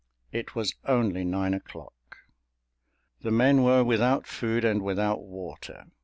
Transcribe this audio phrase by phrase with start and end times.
[0.31, 1.93] It was only nine o'clock.
[3.21, 5.83] The men were without food and without water.